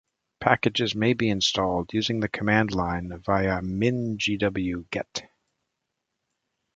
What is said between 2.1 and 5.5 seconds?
the command line via mingw-get.